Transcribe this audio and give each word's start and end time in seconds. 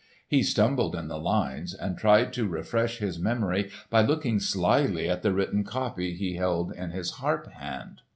He 0.27 0.41
stumbled 0.41 0.95
in 0.95 1.09
the 1.09 1.19
lines 1.19 1.75
and 1.75 1.95
tried 1.95 2.33
to 2.33 2.47
refresh 2.47 2.97
his 2.97 3.19
memory 3.19 3.69
by 3.91 4.01
looking 4.01 4.39
slyly 4.39 5.07
at 5.07 5.21
the 5.21 5.31
written 5.31 5.63
copy 5.63 6.15
he 6.15 6.37
held 6.37 6.71
in 6.73 6.89
his 6.89 7.11
harp 7.11 7.45
hand. 7.51 8.01